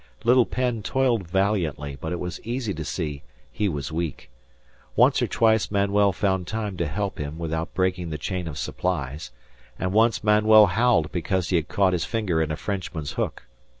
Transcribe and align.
Little 0.23 0.47
Penn 0.47 0.81
toiled 0.81 1.27
valiantly, 1.27 1.95
but 1.95 2.11
it 2.11 2.19
was 2.19 2.39
easy 2.41 2.73
to 2.73 2.83
see 2.83 3.21
he 3.51 3.69
was 3.69 3.91
weak. 3.91 4.31
Once 4.95 5.21
or 5.21 5.27
twice 5.27 5.69
Manuel 5.69 6.11
found 6.11 6.47
time 6.47 6.75
to 6.77 6.87
help 6.87 7.19
him 7.19 7.37
without 7.37 7.75
breaking 7.75 8.09
the 8.09 8.17
chain 8.17 8.47
of 8.47 8.57
supplies, 8.57 9.29
and 9.77 9.93
once 9.93 10.23
Manuel 10.23 10.65
howled 10.65 11.11
because 11.11 11.49
he 11.49 11.55
had 11.57 11.67
caught 11.67 11.93
his 11.93 12.03
finger 12.05 12.41
in 12.41 12.49
a 12.49 12.55
Frenchman's 12.57 13.11
hook. 13.11 13.43